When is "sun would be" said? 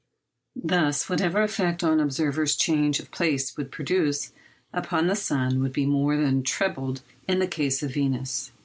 5.15-5.85